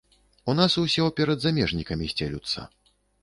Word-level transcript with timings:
У 0.51 0.55
нас 0.59 0.77
усё 0.83 1.05
перад 1.19 1.39
замежнікамі 1.45 2.09
сцелюцца. 2.13 2.67